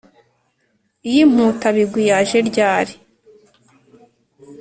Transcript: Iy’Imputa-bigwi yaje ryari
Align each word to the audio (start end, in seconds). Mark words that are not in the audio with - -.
Iy’Imputa-bigwi 1.07 2.01
yaje 2.11 2.37
ryari 2.49 2.93